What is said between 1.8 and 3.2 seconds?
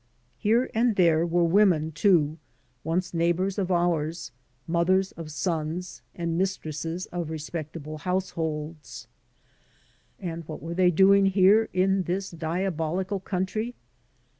too, once